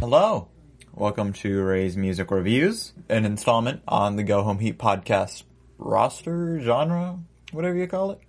[0.00, 0.46] Hello.
[0.94, 5.42] Welcome to Ray's Music Reviews, an installment on the Go Home Heat podcast
[5.76, 7.18] roster, genre,
[7.50, 8.20] whatever you call it.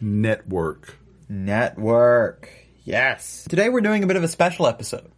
[0.00, 0.96] Network.
[1.28, 2.48] Network.
[2.84, 3.46] Yes.
[3.50, 5.12] Today we're doing a bit of a special episode.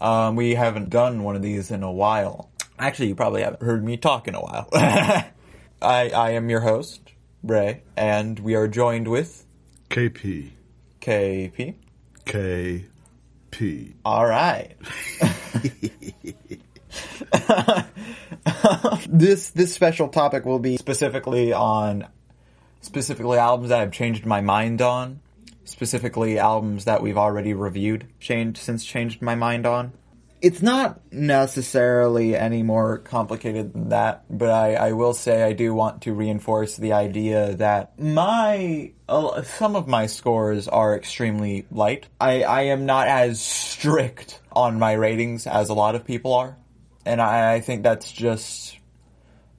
[0.00, 2.52] Um, we haven't done one of these in a while.
[2.78, 4.68] Actually, you probably haven't heard me talk in a while.
[4.72, 5.32] I,
[5.82, 7.00] I am your host,
[7.42, 9.44] Ray, and we are joined with
[9.90, 10.50] KP.
[11.00, 11.74] KP.
[13.50, 13.94] KP.
[14.04, 14.76] All right.
[19.08, 22.06] this this special topic will be specifically on
[22.80, 25.20] specifically albums that I've changed my mind on,
[25.64, 29.92] specifically albums that we've already reviewed, changed since changed my mind on.
[30.42, 35.74] It's not necessarily any more complicated than that, but I, I will say I do
[35.74, 42.06] want to reinforce the idea that my uh, some of my scores are extremely light.
[42.18, 46.56] I, I am not as strict on my ratings as a lot of people are,
[47.04, 48.78] and I, I think that's just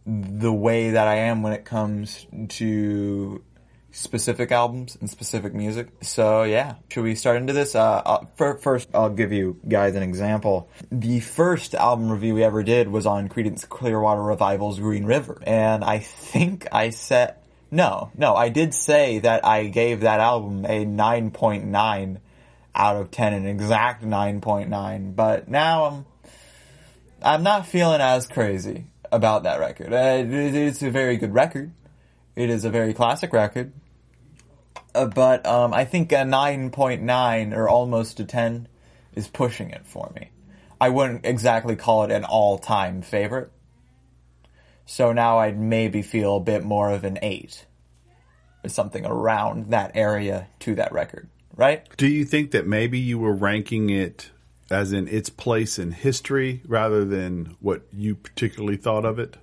[0.06, 3.44] the way that I am when it comes to
[3.92, 5.89] specific albums and specific music.
[6.02, 7.75] So yeah, should we start into this?
[7.75, 10.70] Uh, uh, for, first, I'll give you guys an example.
[10.92, 15.84] The first album review we ever did was on Creedence Clearwater Revival's Green River, and
[15.84, 17.38] I think I set
[17.73, 22.19] no, no, I did say that I gave that album a nine point nine
[22.75, 25.14] out of ten, an exact nine point nine.
[25.14, 26.06] But now I'm
[27.23, 29.94] I'm not feeling as crazy about that record.
[29.94, 31.72] Uh, it- it's a very good record.
[32.36, 33.72] It is a very classic record.
[34.94, 38.67] Uh, but um, I think a 9.9 or almost a 10
[39.16, 40.30] is pushing it for me.
[40.80, 43.52] I wouldn't exactly call it an all-time favorite.
[44.86, 47.66] So now I'd maybe feel a bit more of an 8
[48.64, 51.86] or something around that area to that record, right?
[51.97, 54.31] Do you think that maybe you were ranking it
[54.69, 59.38] as in its place in history rather than what you particularly thought of it?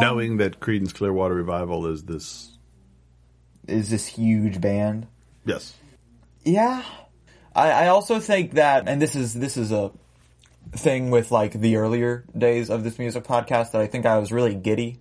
[0.00, 2.56] Knowing that Creedence Clearwater Revival is this.
[3.66, 5.06] Is this huge band?
[5.44, 5.74] Yes.
[6.44, 6.82] Yeah.
[7.54, 9.90] I, I also think that, and this is this is a
[10.72, 14.32] thing with like the earlier days of this music podcast that I think I was
[14.32, 15.00] really giddy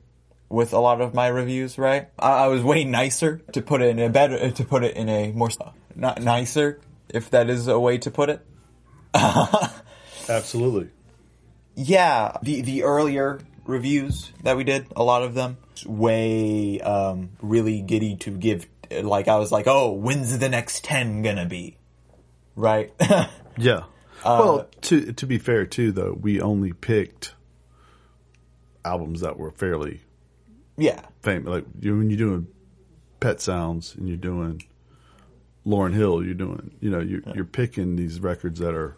[0.49, 1.77] with a lot of my reviews.
[1.77, 4.95] Right, I, I was way nicer to put it in a better to put it
[4.95, 5.49] in a more
[5.95, 8.45] not nicer if that is a way to put it.
[10.29, 10.89] Absolutely.
[11.75, 17.81] Yeah, the the earlier reviews that we did, a lot of them, way um, really
[17.81, 18.67] giddy to give.
[18.91, 21.77] Like I was like, oh, when's the next ten gonna be?
[22.55, 22.91] Right.
[23.57, 23.83] Yeah.
[24.23, 27.35] well, to to be fair too, though, we only picked
[28.85, 30.01] albums that were fairly
[30.77, 31.01] yeah.
[31.21, 31.49] famous.
[31.49, 32.47] Like you, when you're doing
[33.19, 34.63] Pet Sounds and you're doing
[35.65, 38.97] Lauryn Hill, you're doing, you know, you're, you're picking these records that are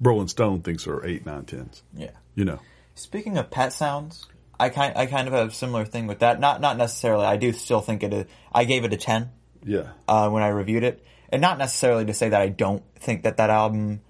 [0.00, 1.82] Rolling Stone thinks are eight, nine, tens.
[1.94, 2.10] Yeah.
[2.34, 2.60] You know,
[2.98, 4.26] Speaking of pet sounds,
[4.58, 6.40] I kind I kind of have a similar thing with that.
[6.40, 7.26] Not not necessarily.
[7.26, 8.12] I do still think it.
[8.12, 9.30] Is, I gave it a ten
[9.64, 13.22] yeah, uh, when I reviewed it, and not necessarily to say that I don't think
[13.22, 14.00] that that album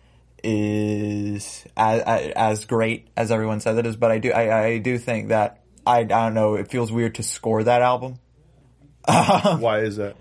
[0.43, 2.00] is as
[2.34, 5.62] as great as everyone says it is, but I do I, I do think that
[5.87, 6.54] I I don't know.
[6.54, 8.19] It feels weird to score that album.
[9.04, 10.16] why is that?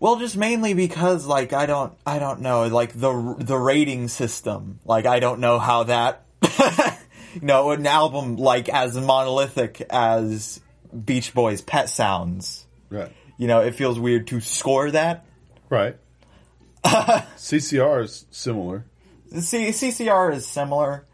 [0.00, 4.80] Well, just mainly because like I don't I don't know like the the rating system
[4.86, 6.24] like I don't know how that
[7.40, 10.60] you know an album like as monolithic as
[11.04, 15.26] Beach Boys Pet Sounds Right, you know it feels weird to score that
[15.68, 15.96] right.
[16.84, 18.84] CCR is similar.
[19.30, 21.06] C- CCR is similar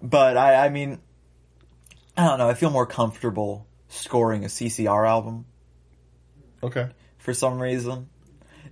[0.00, 1.00] but I I mean
[2.16, 5.46] I don't know I feel more comfortable scoring a CCR album
[6.62, 8.08] Okay, for some reason.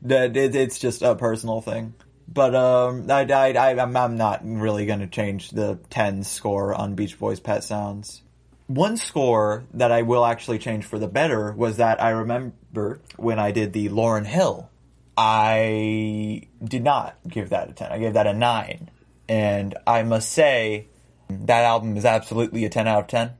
[0.02, 1.94] That it, it's just a personal thing.
[2.28, 6.74] But um, I, I, I, I'm, I'm not really going to change the 10 score
[6.74, 8.22] on Beach Boys Pet Sounds.
[8.66, 13.38] One score that I will actually change for the better was that I remember when
[13.38, 14.68] I did the Lauryn Hill,
[15.16, 17.92] I did not give that a 10.
[17.92, 18.90] I gave that a 9.
[19.28, 20.88] And I must say,
[21.30, 23.32] that album is absolutely a 10 out of 10.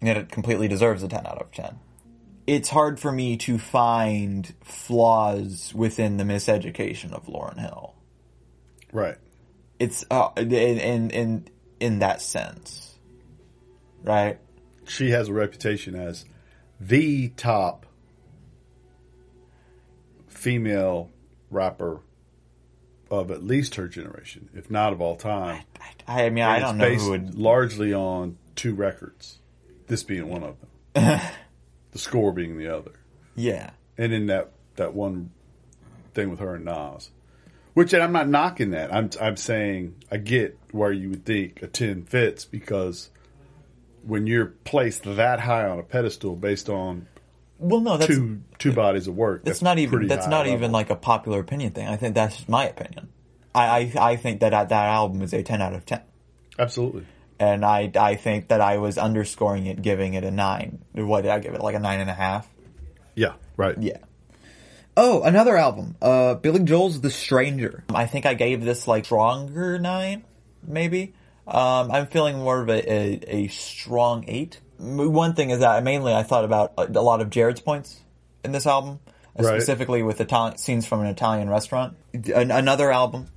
[0.00, 1.78] And it completely deserves a 10 out of 10
[2.50, 7.94] it's hard for me to find flaws within the miseducation of Lauryn Hill.
[8.92, 9.16] Right.
[9.78, 11.48] It's uh, in in in
[11.80, 12.98] in that sense,
[14.02, 14.38] right?
[14.86, 16.24] She has a reputation as
[16.80, 17.86] the top
[20.28, 21.10] female
[21.50, 22.00] rapper
[23.10, 25.62] of at least her generation, if not of all time.
[26.06, 27.34] I, I mean, I don't know based who would.
[27.34, 29.38] largely on two records,
[29.88, 31.20] this being one of them,
[31.92, 32.92] the score being the other,
[33.34, 35.30] Yeah, and in that that one
[36.14, 37.10] thing with her and Nas.
[37.74, 38.92] Which and I'm not knocking that.
[38.92, 43.10] I'm I'm saying I get where you would think a ten fits because
[44.02, 47.06] when you're placed that high on a pedestal based on
[47.58, 50.54] Well, no, that's two two bodies of work, that's not even that's not level.
[50.54, 51.86] even like a popular opinion thing.
[51.86, 53.08] I think that's just my opinion.
[53.54, 56.02] I I, I think that uh, that album is a ten out of ten.
[56.58, 57.06] absolutely.
[57.38, 60.84] and I I think that I was underscoring it, giving it a nine.
[60.92, 61.60] What did I give it?
[61.60, 62.48] Like a nine and a half.
[63.14, 63.76] Yeah, right.
[63.80, 63.98] Yeah.
[64.96, 65.96] Oh, another album.
[66.02, 67.84] Uh, Billy Joel's The Stranger.
[67.94, 70.24] I think I gave this like stronger nine,
[70.66, 71.14] maybe.
[71.46, 74.60] Um, I'm feeling more of a, a, a strong eight.
[74.78, 78.00] One thing is that mainly I thought about a a lot of Jared's points
[78.44, 79.00] in this album,
[79.38, 79.46] uh, Right.
[79.60, 81.96] specifically with Italian scenes from an Italian restaurant.
[82.12, 83.28] An, another album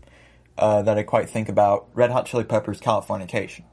[0.58, 3.64] uh, that I quite think about: Red Hot Chili Peppers' Californication.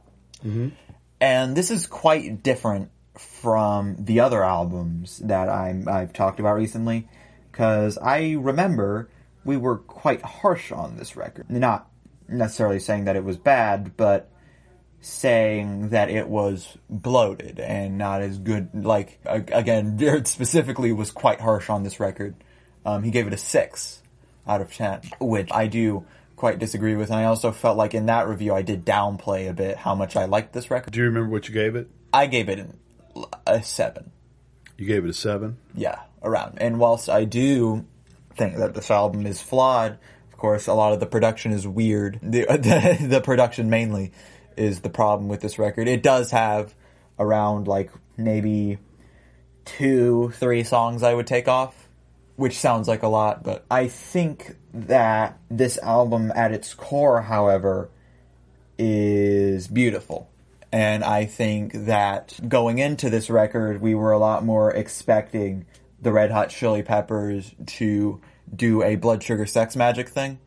[1.21, 7.09] And this is quite different from the other albums that I'm, I've talked about recently,
[7.51, 9.09] because I remember
[9.45, 11.51] we were quite harsh on this record.
[11.51, 11.89] Not
[12.29, 14.31] necessarily saying that it was bad, but
[15.01, 18.71] saying that it was bloated and not as good.
[18.75, 22.37] Like, again, Jared specifically was quite harsh on this record.
[22.85, 24.03] Um, he gave it a 6
[24.47, 26.05] out of 10, which I do
[26.37, 27.11] quite disagree with.
[27.11, 30.17] And I also felt like in that review I did downplay a bit how much
[30.17, 30.93] I liked this record.
[30.93, 31.91] Do you remember what you gave it?
[32.13, 32.79] I gave it an,
[33.47, 34.11] a 7.
[34.81, 35.59] You gave it a seven.
[35.75, 36.59] Yeah, around.
[36.61, 37.85] And whilst I do
[38.35, 39.99] think that this album is flawed,
[40.33, 42.19] of course, a lot of the production is weird.
[42.23, 42.45] The,
[43.01, 44.13] the, the production mainly
[44.57, 45.89] is the problem with this record.
[45.89, 46.75] It does have
[47.19, 48.79] around like maybe
[49.65, 51.89] two, three songs I would take off,
[52.37, 57.91] which sounds like a lot, but I think that this album at its core, however,
[58.79, 60.31] is beautiful.
[60.73, 65.67] And I think that going into this record, we were a lot more expecting
[66.01, 68.21] the Red Hot Chili Peppers to
[68.55, 70.39] do a Blood Sugar Sex Magik thing.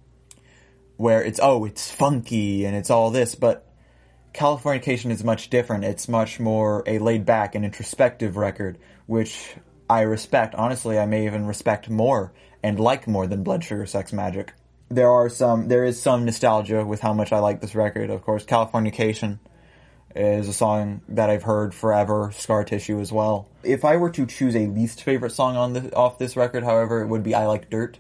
[0.98, 3.68] Where it's, oh, it's funky and it's all this, but
[4.34, 5.84] Californication is much different.
[5.84, 9.56] It's much more a laid back and introspective record, which
[9.90, 10.56] I respect.
[10.56, 12.34] Honestly, I may even respect more
[12.64, 14.50] and like more than Blood Sugar Sex Magik.
[14.90, 18.10] There are some, there is some nostalgia with how much I like this record.
[18.10, 19.40] Of course, Californication
[20.15, 22.31] is a song that I've heard forever.
[22.36, 23.48] Scar Tissue as well.
[23.63, 27.01] If I were to choose a least favorite song on the, off this record, however,
[27.01, 27.98] it would be I Like Dirt.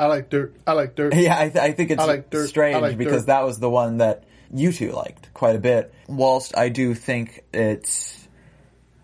[0.00, 0.56] I like dirt.
[0.66, 1.14] I like dirt.
[1.14, 2.48] Yeah, I, th- I think it's I like dirt.
[2.48, 5.94] strange like because that was the one that you two liked quite a bit.
[6.08, 8.26] Whilst I do think it's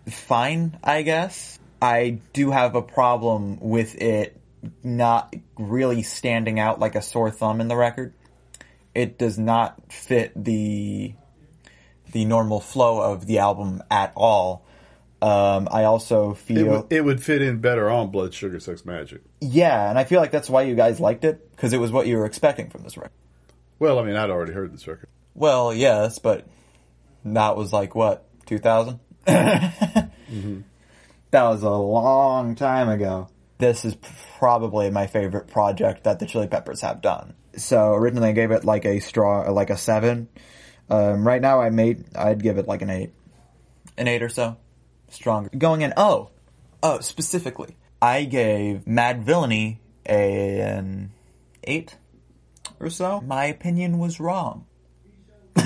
[0.09, 4.35] fine, I guess, I do have a problem with it
[4.83, 8.13] not really standing out like a sore thumb in the record.
[8.93, 11.13] It does not fit the
[12.11, 14.65] the normal flow of the album at all.
[15.21, 19.19] Um, I also It, feel it would fit in better on Blood Sugar Sex Magik.
[19.41, 22.07] yeah, and I feel like that's why you guys liked it because it was what
[22.07, 23.11] you were expecting from this record.
[23.79, 25.09] Well, I mean, I'd already heard this record.
[25.35, 26.47] Well, yes, but
[27.25, 28.99] that was like what 2000.
[31.31, 33.27] That was a long time ago.
[33.59, 33.95] This is
[34.39, 37.35] probably my favorite project that the Chili Peppers have done.
[37.55, 40.27] So originally I gave it like a straw, like a seven.
[40.89, 43.11] Um, right now I made, I'd give it like an eight,
[43.97, 44.57] an eight or so,
[45.09, 45.49] stronger.
[45.57, 46.29] Going in, oh,
[46.81, 49.77] oh, specifically, I gave Madvillainy
[50.07, 51.11] a, an
[51.63, 51.95] eight
[52.79, 53.21] or so.
[53.21, 54.65] My opinion was wrong.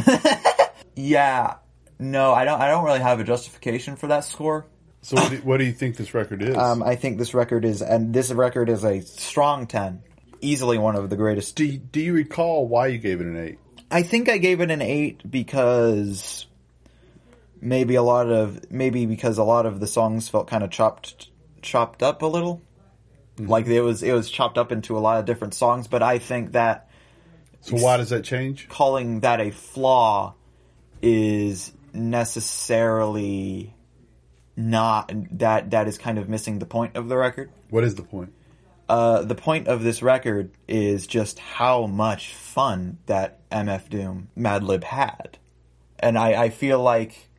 [0.95, 1.55] Yeah,
[1.97, 2.61] no, I don't.
[2.61, 4.67] I don't really have a justification for that score.
[5.01, 6.55] So, what do, what do you think this record is?
[6.55, 10.03] Um, I think this record is, and this record is a strong ten,
[10.39, 11.55] easily one of the greatest.
[11.55, 13.57] do, you- do you recall why you gave it an eight?
[13.93, 16.47] I think I gave it an eight because
[17.61, 21.29] maybe a lot of maybe because a lot of the songs felt kind of chopped
[21.61, 22.59] chopped up a little.
[23.37, 23.51] Mm-hmm.
[23.51, 26.17] Like it was it was chopped up into a lot of different songs, but I
[26.17, 26.89] think that
[27.61, 28.67] So, why does that change?
[28.67, 30.33] calling that a flaw
[31.03, 33.75] is necessarily
[34.55, 37.51] not that that is kind of missing the point of the record.
[37.69, 38.33] What is the point?
[38.89, 44.83] Uh, the point of this record is just how much fun that MF Doom Madlib
[44.83, 45.37] had,
[45.99, 47.29] and I, I feel like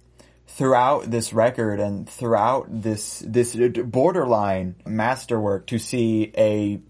[0.47, 6.81] throughout this record and throughout this this borderline masterwork to see a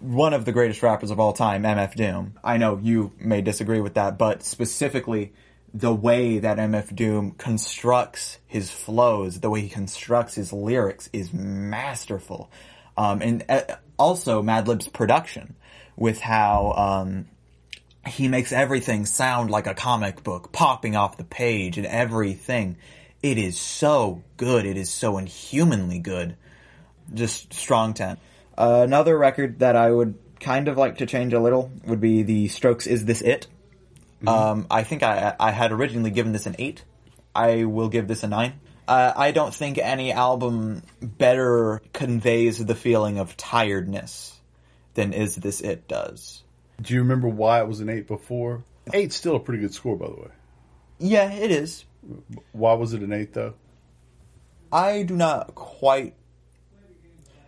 [0.00, 2.38] one of the greatest rappers of all time, MF Doom.
[2.42, 5.32] I know you may disagree with that, but specifically
[5.74, 11.32] the way that MF Doom constructs his flows, the way he constructs his lyrics is
[11.32, 12.50] masterful.
[12.98, 13.62] Um, and uh,
[13.96, 15.54] also Madlib's production
[15.96, 17.28] with how, um,
[18.06, 22.76] he makes everything sound like a comic book popping off the page and everything.
[23.22, 24.66] It is so good.
[24.66, 26.36] It is so inhumanly good.
[27.12, 28.16] Just strong 10.
[28.56, 32.22] Uh, another record that I would kind of like to change a little would be
[32.22, 33.46] the Strokes "Is This It."
[34.26, 36.82] Um, I think I I had originally given this an eight.
[37.34, 38.54] I will give this a nine.
[38.88, 44.40] Uh, I don't think any album better conveys the feeling of tiredness
[44.94, 46.42] than "Is This It" does.
[46.80, 48.64] Do you remember why it was an eight before?
[48.94, 50.30] Eight's still a pretty good score, by the way.
[50.98, 51.84] Yeah, it is.
[52.52, 53.54] Why was it an eight though?
[54.72, 56.14] I do not quite.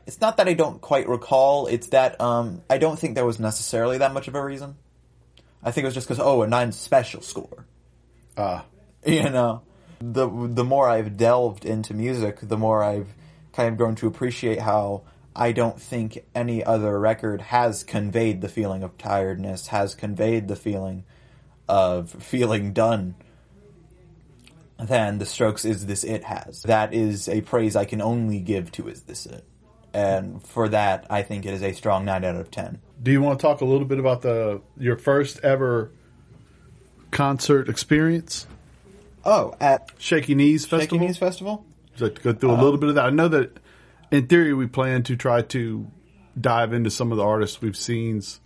[0.06, 1.68] It's not that I don't quite recall.
[1.68, 4.76] It's that um, I don't think there was necessarily that much of a reason.
[5.62, 7.64] I think it was just because oh, a nine special score.
[8.36, 8.66] Ah,
[9.06, 9.62] You know,
[10.00, 13.14] the the more I've delved into music, the more I've
[13.52, 15.02] kind of grown to appreciate how
[15.36, 20.56] I don't think any other record has conveyed the feeling of tiredness, has conveyed the
[20.56, 21.04] feeling
[21.68, 23.14] of feeling done
[24.78, 26.62] than the Strokes is this it has.
[26.62, 29.44] That is a praise I can only give to is this it.
[29.92, 32.80] And for that, I think it is a strong 9 out of 10.
[33.02, 35.90] do you want to talk a little bit about the your first ever
[37.10, 38.46] concert experience?
[39.24, 40.80] Oh, at Shaky Knees Festival.
[40.80, 40.98] Shaky.
[40.98, 41.64] Knees Festival?
[41.96, 43.04] You like to go through a little bit of that?
[43.06, 43.58] I know that
[44.10, 45.86] in theory we plan to try to
[46.40, 48.40] dive into some of the artists we've seen's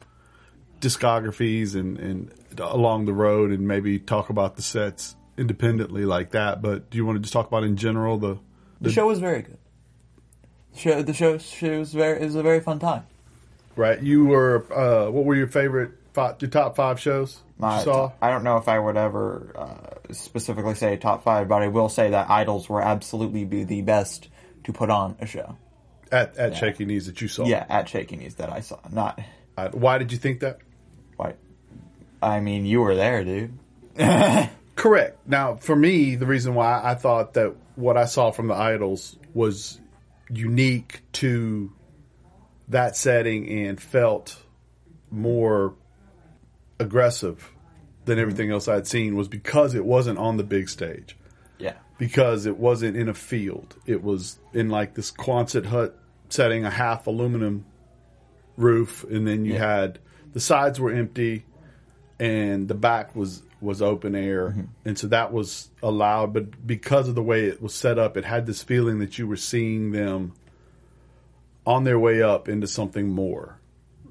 [0.81, 6.61] discographies and, and along the road and maybe talk about the sets independently like that.
[6.62, 8.38] But do you want to just talk about in general the
[8.81, 9.59] The show was very good.
[10.73, 13.04] The show, the show, show was very, it was a very fun time.
[13.76, 14.02] right?
[14.02, 18.12] You were uh, what were your favorite five, your top five shows My, you saw?
[18.23, 21.88] I don't know if I would ever uh, specifically say top five, but I will
[21.88, 24.28] say that IDLES were absolutely be the best
[24.64, 25.56] to put on a show.
[26.11, 27.44] at at Shaky Knees that you saw.
[27.44, 28.78] Yeah, at Shaky Knees that I saw.
[28.90, 29.21] Not,
[29.56, 30.59] Uh, why did you think that?
[31.16, 31.35] why?
[32.23, 33.59] I mean, you were there, dude.
[34.76, 35.18] Correct.
[35.28, 39.16] Now, for me, the reason why I thought that what I saw from the IDLES
[39.35, 39.80] was
[40.30, 41.71] unique to
[42.68, 44.37] that setting and felt
[45.11, 45.75] more
[46.78, 47.52] aggressive
[48.04, 51.16] than everything else I'd seen was because it wasn't on the big stage.
[51.59, 51.75] Yeah.
[51.99, 53.76] Because it wasn't in a field.
[53.87, 57.64] It was in like this Quonset hut setting, a half aluminum
[58.57, 59.76] roof, and then you Yeah.
[59.76, 59.99] had
[60.33, 61.45] the sides were empty
[62.19, 64.61] and the back was was open air Mm-hmm.
[64.85, 68.25] and so that was allowed but because of the way it was set up it
[68.25, 70.33] had this feeling that you were seeing them
[71.66, 73.59] on their way up into something more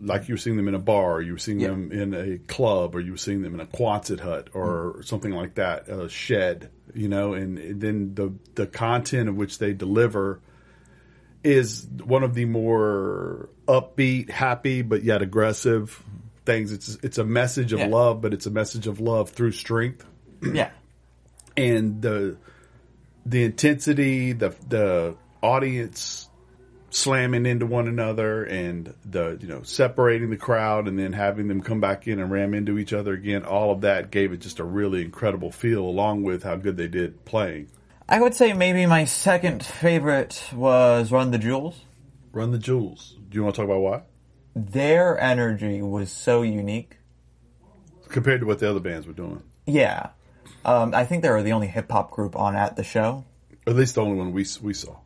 [0.06, 1.70] like you were seeing them in a bar or you were seeing Yeah.
[1.70, 5.02] them in a club or you were seeing them in a Quonset hut or mm-hmm.
[5.02, 9.58] something like that a shed you know and, and then the the content of which
[9.60, 10.42] they deliver
[11.44, 16.02] is one of the more upbeat, happy, but yet aggressive
[16.46, 16.72] things.
[16.72, 17.88] It's it's a message of Yeah.
[17.88, 20.06] love, but it's a message of love through strength
[20.42, 20.70] Yeah.
[21.58, 22.38] and the
[23.26, 26.30] the intensity, the the audience
[26.94, 31.62] slamming into one another, and the you know separating the crowd, and then having them
[31.62, 33.44] come back in and ram into each other again.
[33.44, 36.88] All of that gave it just a really incredible feel, along with how good they
[36.88, 37.68] did playing.
[38.08, 41.82] I would say maybe my second favorite was Run the Jewels.
[42.32, 43.16] Run the jewels.
[43.30, 44.02] Do you want to talk about why?
[44.56, 46.98] Their energy was so unique.
[48.10, 49.42] Compared to what the other bands were doing.
[49.66, 50.10] Yeah.
[50.66, 53.26] Um, I think they were the only hip hop group on at the show.
[53.66, 54.98] At least the only one we we saw.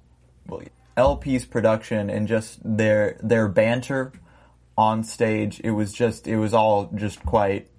[0.48, 0.62] well,
[0.98, 4.12] El-P's production and just their their banter
[4.78, 5.62] on stage.
[5.64, 7.70] It was just it was all just quite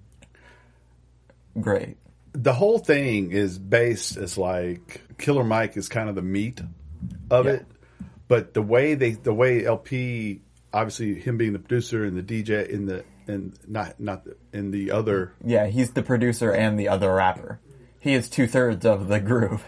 [1.59, 1.97] great.
[2.33, 6.61] The whole thing is based as like Killer Mike is kind of the meat
[7.29, 7.53] of Yeah.
[7.53, 7.65] it,
[8.27, 10.41] but the way they the way El-P
[10.73, 14.71] obviously him being the producer and the DJ in the and not not the, in
[14.71, 17.59] the other Yeah, he's the producer and the other rapper.
[17.99, 19.61] He is two thirds of the group.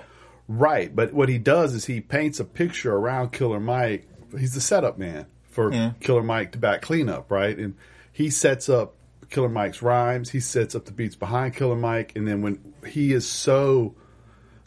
[0.57, 4.07] Right, but what he does is he paints a picture around Killer Mike.
[4.37, 5.91] He's the setup man for Yeah.
[5.99, 7.57] Killer Mike to back cleanup, right?
[7.57, 7.75] And
[8.11, 8.95] he sets up
[9.29, 10.29] Killer Mike's rhymes.
[10.29, 13.95] He sets up the beats behind Killer Mike, and then when he is so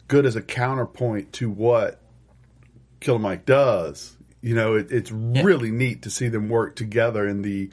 [0.07, 2.01] good as a counterpoint to what
[2.99, 7.41] Killer Mike does, you know, it, it's really neat to see them work together in
[7.41, 7.71] the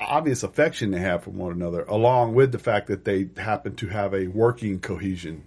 [0.00, 3.88] obvious affection they have for one another, along with the fact that they happen to
[3.88, 5.44] have a working cohesion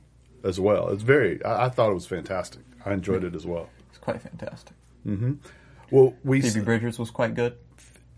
[0.48, 0.89] as well.
[0.89, 2.62] It's very, I, I thought it was fantastic.
[2.86, 3.70] I enjoyed it as well.
[3.89, 4.74] It's quite fantastic.
[5.92, 7.56] Well, we Phoebe Bridgers was quite good.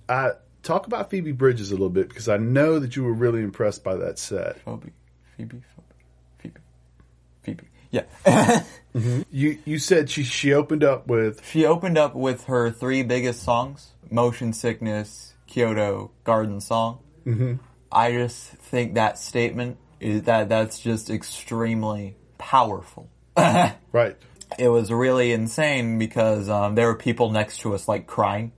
[0.07, 0.31] I
[0.63, 3.83] talk about Phoebe Bridgers a little bit because I know that you were really impressed
[3.83, 4.59] by that set.
[4.63, 4.91] Phoebe,
[5.37, 5.61] Phoebe,
[6.39, 6.59] Phoebe,
[7.43, 7.63] Phoebe.
[7.91, 8.03] Yeah.
[9.31, 13.43] You you said she she opened up with she opened up with her three biggest
[13.43, 17.55] songs: "Motion Sickness," "Kyoto," "Garden Song." Mm-hmm.
[17.91, 22.15] I just think that statement is that that's just extremely
[22.49, 23.09] powerful.
[23.37, 24.17] right,
[24.57, 28.51] it was really insane because um, there were people next to us like crying.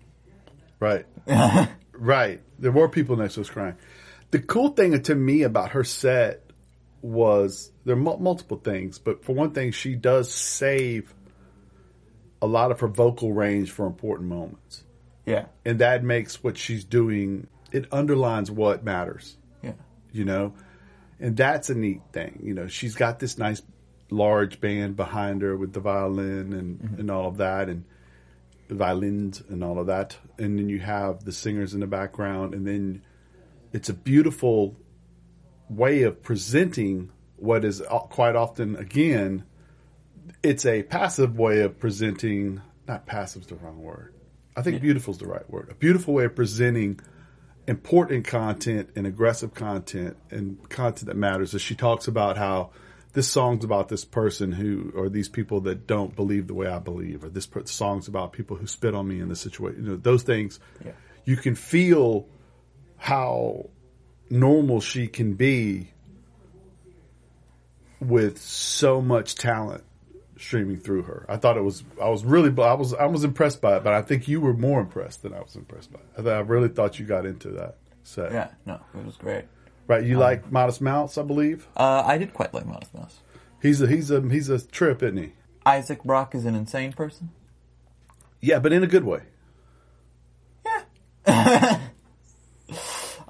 [0.80, 1.06] right,
[1.94, 2.42] Right.
[2.58, 3.76] There were people next to us crying.
[4.32, 6.42] The cool thing to me about her set
[7.02, 11.14] was there are mul- multiple things, but for one thing, she does save
[12.42, 14.84] a lot of her vocal range for important moments.
[15.26, 15.46] Yeah.
[15.66, 19.74] And that makes what she's doing, it underlines what matters, Yeah.
[20.12, 20.54] you know?
[21.20, 22.40] And that's a neat thing.
[22.42, 23.62] You know, she's got this nice
[24.12, 27.00] large band behind her with the violin and, mm-hmm.
[27.00, 27.86] and all of that and
[28.70, 30.18] violins and all of that.
[30.38, 32.54] And then you have the singers in the background.
[32.54, 33.02] And then
[33.74, 34.76] it's a beautiful
[35.70, 39.44] way of presenting what is quite often again
[40.44, 44.14] it's a passive way of presenting not passive is the wrong word.
[44.56, 45.70] I think beautiful is the right word.
[45.72, 47.00] A beautiful way of presenting
[47.68, 51.56] important content and aggressive content and content that matters.
[51.56, 52.72] As she talks about how
[53.14, 56.80] this song's about this person who or these people that don't believe the way i
[56.80, 59.98] believe or this song's about people who spit on me in this situation you know
[59.98, 60.92] those things Yeah.
[61.26, 62.28] you can feel
[62.98, 63.70] how
[64.30, 65.92] normal she can be
[68.00, 69.84] with so much talent
[70.38, 71.26] streaming through her.
[71.30, 73.94] I thought it was I was really I was I was impressed by it, but
[73.94, 76.28] I think you were more impressed than I was impressed by it.
[76.28, 78.32] I, I really thought you got into that set.
[78.32, 78.48] Yeah.
[78.66, 79.46] No, it was great.
[79.92, 81.68] Right, you like Modest Mouse, I believe.
[81.76, 83.20] Uh, I did quite like Modest Mouse.
[83.62, 85.34] He's a he's a he's a trip, isn't he?
[85.66, 87.32] Isaac Brock is an insane person.
[88.40, 89.24] Yeah, but in a good way.
[91.28, 91.82] Yeah.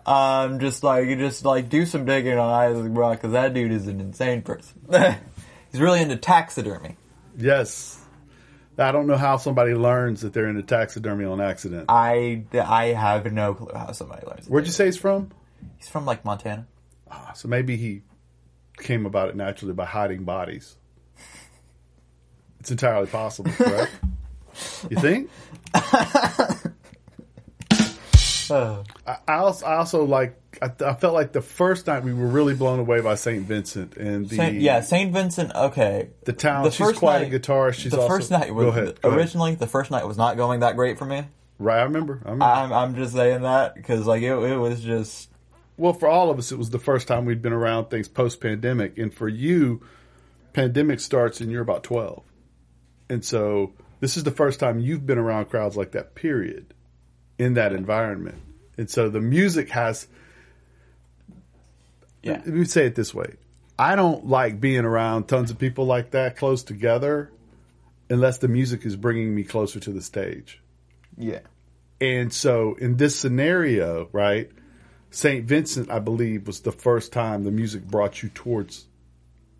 [0.05, 3.71] um, just like you just like do some digging on Isaac Brock because that dude
[3.71, 4.81] is an insane person.
[5.71, 6.95] He's really into taxidermy.
[7.35, 7.99] Yes.
[8.77, 11.85] I don't know how somebody learns that they're into taxidermy on accident.
[11.89, 14.47] I I have no clue how somebody learns.
[14.47, 15.31] Where'd you say he's from?
[15.77, 16.67] He's from like Montana.
[17.09, 18.01] Ah, so maybe he
[18.77, 20.75] came about it naturally by hiding bodies.
[22.59, 23.91] It's entirely possible, correct?
[24.89, 25.29] you think?
[28.51, 28.83] Oh.
[29.07, 30.37] I, I also, I also like.
[30.61, 33.95] I, I felt like the first night we were really blown away by Saint Vincent
[33.95, 35.55] and the Saint, yeah, Saint Vincent.
[35.55, 36.69] Okay, the town.
[36.69, 37.75] She's quite a guitarist.
[37.75, 39.19] She's the also, first night was go ahead, go ahead.
[39.19, 41.23] originally the first night was not going that great for me.
[41.57, 41.79] right.
[41.79, 42.21] I remember.
[42.25, 42.45] I remember.
[42.45, 45.30] I'm I'm just saying that because like it, it was just
[45.81, 48.39] well, for all of us, it was the first time we'd been around things post
[48.39, 49.81] pandemic, and for you,
[50.53, 52.23] pandemic starts and you're about twelve,
[53.09, 56.13] and so this is the first time you've been around crowds like that.
[56.13, 56.75] Period,
[57.39, 58.37] in that environment,
[58.77, 60.07] and so the music has.
[62.21, 63.37] yeah Let me say it this way:
[63.79, 67.31] I don't like being around tons of people like that close together,
[68.07, 70.61] unless the music is bringing me closer to the stage.
[71.17, 71.39] yeah
[71.99, 74.51] And so in this scenario, right,
[75.11, 75.45] St.
[75.45, 78.85] Vincent, I believe, was the first time the music brought you towards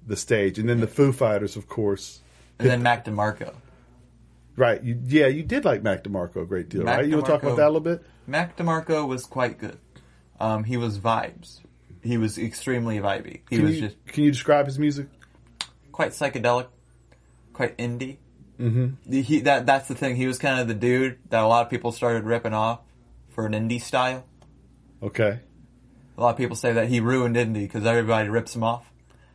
[0.08, 0.58] the stage.
[0.58, 2.22] And then the Foo Fighters, of course.
[2.58, 3.54] and then Mac DeMarco.
[4.56, 4.82] Right.
[4.84, 7.06] You, yeah, you did like Mac DeMarco a great deal, Mac right?
[7.06, 8.04] You want to talk about that a little bit?
[8.28, 9.78] Mac DeMarco was quite good.
[10.40, 11.60] Um, he was vibes.
[12.02, 13.42] He was extremely vibey.
[13.50, 15.08] He Can was you, just can you describe his music?
[15.92, 16.68] quite psychedelic,
[17.54, 18.18] quite indie.
[18.60, 19.12] Mm-hmm.
[19.22, 20.16] He that that's the thing.
[20.16, 22.80] He was kind of the dude that a lot of people started ripping off
[23.30, 24.26] for an indie style.
[25.04, 25.40] Okay.
[26.18, 28.92] A lot of people say that he ruined indie because everybody rips him off.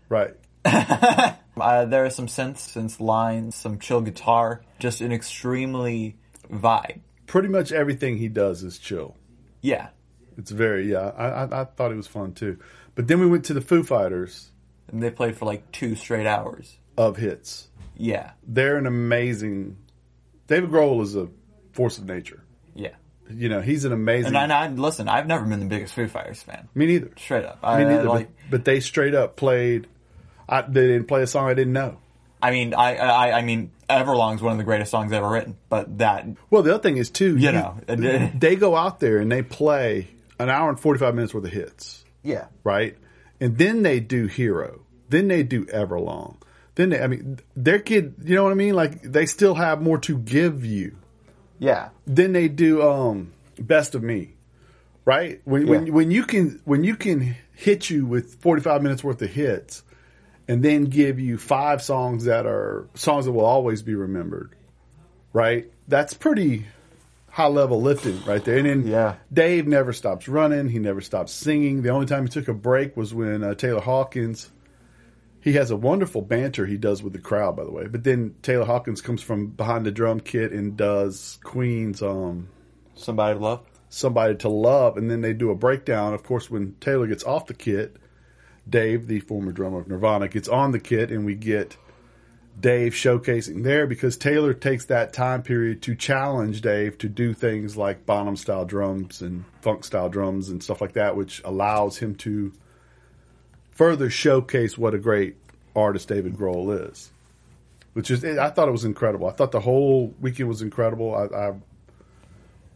[0.08, 0.34] Right.
[1.58, 6.14] Uh, there are some synths, synth lines, some chill guitar, just an extremely
[6.52, 7.00] vibe.
[7.26, 9.16] Pretty much everything he does is chill.
[9.62, 9.88] Yeah,
[10.36, 11.12] It's very, yeah.
[11.16, 12.58] I, I, I thought it was fun too.
[12.94, 14.50] But then we went to the Foo Fighters
[14.88, 16.76] and they played for like two straight hours.
[16.98, 17.68] of hits.
[17.96, 19.78] Yeah, They're an amazing.
[20.48, 21.28] David Grohl is a
[21.72, 22.44] force of nature.
[23.30, 24.28] You know, he's an amazing.
[24.28, 25.08] And I, and I listen.
[25.08, 26.68] I've never been the biggest Foo Fighters fan.
[26.74, 27.10] me neither.
[27.16, 28.04] Straight up, Me I, neither.
[28.04, 28.28] like.
[28.42, 29.86] but, but they straight up played.
[30.48, 31.98] I, they didn't play a song I didn't know.
[32.40, 35.56] I mean, I, I, I mean, Everlong's one of the greatest songs ever written.
[35.68, 37.36] But that, Well, the other thing is too.
[37.36, 40.08] you know, they go out there and they play
[40.38, 42.96] an hour and forty five minutes worth of hits, yeah, right?
[43.40, 44.80] And then they do Hero.
[45.08, 46.36] Then they do Everlong.
[46.74, 48.14] Then they, I mean, their kid.
[48.22, 48.74] You know what I mean?
[48.74, 50.96] Like they still have more to give you.
[51.58, 54.34] Yeah, Then they do um, Best of Me,
[55.04, 55.40] right?
[55.44, 59.20] When when when you can when you can hit you with forty five minutes worth
[59.22, 59.82] of hits,
[60.48, 64.54] and then give you five songs that are songs that will always be remembered,
[65.32, 65.70] right?
[65.88, 66.66] That's pretty
[67.30, 68.56] high level lifting right there.
[68.56, 69.16] And then Yeah.
[69.32, 70.68] Dave never stops running.
[70.70, 71.82] He never stops singing.
[71.82, 74.50] The only time he took a break was when uh, Taylor Hawkins.
[75.46, 77.86] He has a wonderful banter he does with the crowd, by the way.
[77.86, 82.48] But then Taylor Hawkins comes from behind the drum kit and does Queen's um,
[82.96, 83.60] somebody to love.
[83.88, 86.14] somebody to love, and then they do a breakdown.
[86.14, 87.94] Of course, when Taylor gets off the kit,
[88.68, 91.76] Dave, the former drummer of Nirvana, gets on the kit, and we get
[92.58, 97.76] Dave showcasing there because Taylor takes that time period to challenge Dave to do things
[97.76, 102.16] like Bonham style drums and funk style drums and stuff like that, which allows him
[102.16, 102.52] to
[103.76, 105.36] further showcase what a great
[105.74, 107.10] artist David Grohl is.
[107.92, 109.26] Which is, I thought it was incredible.
[109.28, 111.14] I thought the whole weekend was incredible.
[111.14, 111.54] I, I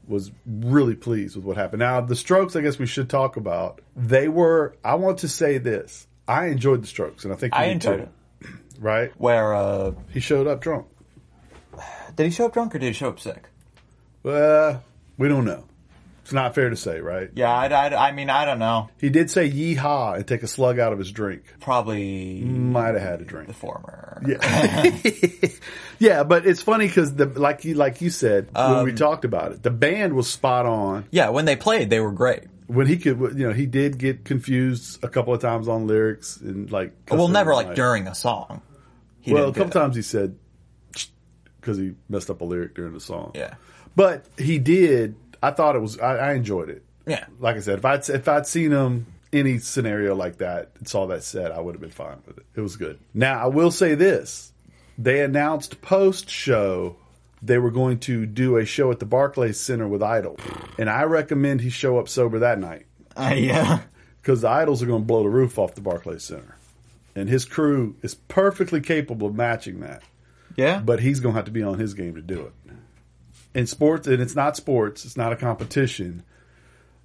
[0.09, 1.81] was really pleased with what happened.
[1.81, 3.81] Now, the Strokes, I guess we should talk about.
[3.97, 4.75] They were.
[4.83, 6.07] I want to say this.
[6.27, 8.03] I enjoyed the Strokes, and I think you I did enjoyed too.
[8.05, 8.11] it.
[8.81, 9.13] Right?
[9.19, 10.87] Where uh, He showed up drunk.
[12.17, 13.45] did he show up drunk or did he show up sick?
[14.23, 14.83] Well,
[15.19, 15.65] we don't know.
[16.31, 17.29] It's not fair to say, right?
[17.35, 18.89] Yeah, I, I, I mean, I don't know.
[19.01, 21.43] He did say yeehaw and take a slug out of his drink.
[21.59, 23.49] Probably Might have had a drink.
[23.49, 24.23] the former.
[24.25, 24.97] Yeah,
[25.99, 29.25] yeah, but it's funny because the like you like you said when Um, we talked
[29.25, 31.07] about it, the band was spot on.
[31.11, 32.45] Yeah, when they played, they were great.
[32.69, 36.37] When he could, you know, he did get confused a couple of times on lyrics
[36.37, 36.93] and like.
[37.11, 38.63] Well, never like like during a song.
[39.21, 40.37] He Well, a couple times he said
[41.61, 43.33] because he messed up a lyric during the song.
[43.35, 43.55] Yeah.
[43.97, 45.17] but he did.
[45.43, 45.99] I thought it was.
[45.99, 46.85] I, I enjoyed it.
[47.07, 47.25] Yeah.
[47.41, 51.07] like I said, if I'd if I'd seen him any scenario like that and saw
[51.07, 52.47] that set, I would have been fine with it.
[52.55, 52.99] It was good.
[53.15, 54.53] Now I will say this:
[54.99, 56.97] they announced post show
[57.43, 60.37] they were going to do a show at the Barclays Center with Idol,
[60.79, 62.85] and I recommend he show up sober that night
[63.17, 63.81] Uh, yeah.
[64.21, 66.57] because the IDLES are going to blow the roof off the Barclays Center,
[67.17, 70.03] and his crew is perfectly capable of matching that.
[70.55, 70.81] Yeah.
[70.81, 72.53] But he's going to have to be on his game to do it.
[73.55, 76.23] In sports, and it's not sports; it's not a competition.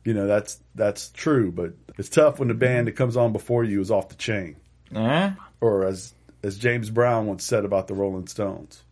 [0.03, 3.63] You know that's that's true, but it's tough when the band that comes on before
[3.63, 4.57] you is off the chain.
[4.93, 5.31] Eh?
[5.61, 8.83] Or as as James Brown once said about the Rolling Stones,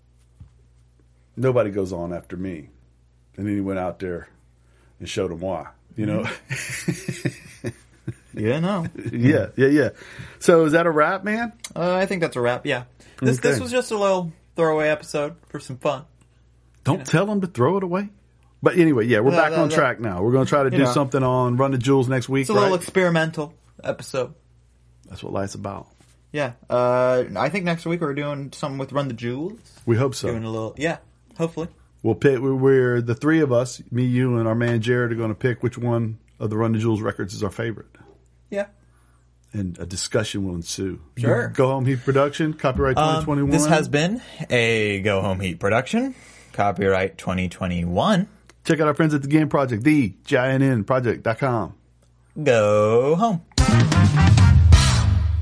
[1.38, 2.70] nobody goes on after me.
[3.38, 4.28] And then he went out there
[5.00, 5.68] and showed them why.
[5.96, 6.24] You know,
[8.36, 8.88] Yeah, no.
[9.12, 9.90] yeah, yeah, yeah.
[10.40, 11.54] So is that a wrap, man?
[11.76, 12.66] Uh, I think that's a wrap.
[12.66, 12.86] Yeah.
[13.22, 13.50] This Okay.
[13.50, 16.06] this was just a little throwaway episode for some fun.
[16.84, 18.10] Don't tell them to throw it away.
[18.62, 20.22] But anyway, yeah, we're back on track now.
[20.24, 20.92] We're going to try to do know.
[20.92, 22.42] something on Run the Jewels next week.
[22.44, 22.62] It's a right?
[22.62, 24.34] little experimental episode.
[25.10, 25.88] That's what life's about.
[26.32, 26.54] Yeah.
[26.70, 29.60] Uh, I think next week we're doing something with Run the Jewels.
[29.86, 30.30] We hope so.
[30.30, 30.98] Doing a little, yeah.
[31.38, 31.68] Hopefully.
[32.04, 32.40] We'll pick.
[32.40, 35.62] We're, the three of us, me, you, and our man Jared, are going to pick
[35.62, 37.88] which one of the Run the Jewels records is our favorite,
[38.50, 38.68] Yeah.
[39.54, 41.00] and a discussion will ensue.
[41.18, 41.50] Sure.
[41.50, 43.50] Go Home Heat Production, copyright Um, 2021.
[43.52, 46.16] this has been a Go Home Heat production.
[46.54, 48.28] Copyright 2021.
[48.64, 51.74] Check out our friends at the Game Project, the G-I-N-N project.com.
[52.42, 53.42] Go home.